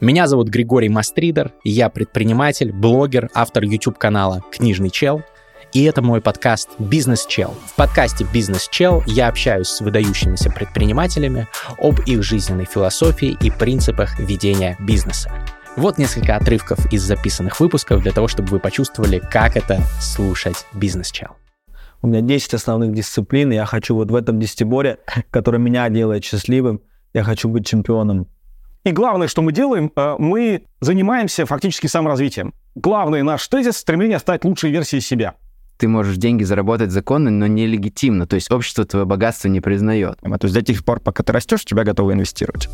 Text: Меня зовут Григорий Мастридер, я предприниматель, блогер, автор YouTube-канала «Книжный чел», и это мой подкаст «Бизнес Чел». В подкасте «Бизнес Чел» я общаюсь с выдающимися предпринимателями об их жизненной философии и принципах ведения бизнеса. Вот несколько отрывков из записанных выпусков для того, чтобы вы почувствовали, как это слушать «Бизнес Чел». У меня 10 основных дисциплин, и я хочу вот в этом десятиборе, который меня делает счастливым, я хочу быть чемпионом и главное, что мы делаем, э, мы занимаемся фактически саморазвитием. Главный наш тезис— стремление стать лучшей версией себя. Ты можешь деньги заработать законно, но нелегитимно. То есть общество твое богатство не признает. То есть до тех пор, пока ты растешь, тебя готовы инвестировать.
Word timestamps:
Меня 0.00 0.26
зовут 0.26 0.48
Григорий 0.48 0.88
Мастридер, 0.88 1.52
я 1.62 1.90
предприниматель, 1.90 2.72
блогер, 2.72 3.28
автор 3.34 3.64
YouTube-канала 3.64 4.42
«Книжный 4.50 4.88
чел», 4.88 5.22
и 5.74 5.84
это 5.84 6.00
мой 6.00 6.22
подкаст 6.22 6.70
«Бизнес 6.78 7.26
Чел». 7.26 7.54
В 7.66 7.74
подкасте 7.74 8.26
«Бизнес 8.32 8.66
Чел» 8.70 9.02
я 9.06 9.28
общаюсь 9.28 9.68
с 9.68 9.82
выдающимися 9.82 10.50
предпринимателями 10.50 11.48
об 11.76 12.00
их 12.06 12.22
жизненной 12.22 12.64
философии 12.64 13.36
и 13.42 13.50
принципах 13.50 14.18
ведения 14.18 14.74
бизнеса. 14.80 15.30
Вот 15.76 15.98
несколько 15.98 16.34
отрывков 16.34 16.90
из 16.90 17.02
записанных 17.02 17.60
выпусков 17.60 18.02
для 18.02 18.12
того, 18.12 18.26
чтобы 18.26 18.48
вы 18.48 18.58
почувствовали, 18.58 19.18
как 19.18 19.58
это 19.58 19.82
слушать 20.00 20.64
«Бизнес 20.72 21.10
Чел». 21.10 21.36
У 22.00 22.06
меня 22.06 22.22
10 22.22 22.54
основных 22.54 22.94
дисциплин, 22.94 23.52
и 23.52 23.56
я 23.56 23.66
хочу 23.66 23.94
вот 23.94 24.10
в 24.10 24.14
этом 24.14 24.40
десятиборе, 24.40 24.96
который 25.30 25.60
меня 25.60 25.86
делает 25.90 26.24
счастливым, 26.24 26.80
я 27.12 27.22
хочу 27.22 27.50
быть 27.50 27.66
чемпионом 27.66 28.28
и 28.84 28.92
главное, 28.92 29.28
что 29.28 29.42
мы 29.42 29.52
делаем, 29.52 29.92
э, 29.94 30.16
мы 30.18 30.64
занимаемся 30.80 31.44
фактически 31.44 31.86
саморазвитием. 31.86 32.54
Главный 32.74 33.22
наш 33.22 33.46
тезис— 33.48 33.76
стремление 33.78 34.18
стать 34.18 34.44
лучшей 34.44 34.70
версией 34.70 35.02
себя. 35.02 35.34
Ты 35.76 35.88
можешь 35.88 36.16
деньги 36.16 36.44
заработать 36.44 36.90
законно, 36.90 37.30
но 37.30 37.46
нелегитимно. 37.46 38.26
То 38.26 38.36
есть 38.36 38.50
общество 38.50 38.84
твое 38.84 39.06
богатство 39.06 39.48
не 39.48 39.60
признает. 39.60 40.18
То 40.20 40.38
есть 40.42 40.54
до 40.54 40.62
тех 40.62 40.84
пор, 40.84 41.00
пока 41.00 41.22
ты 41.22 41.32
растешь, 41.32 41.64
тебя 41.64 41.84
готовы 41.84 42.12
инвестировать. 42.12 42.68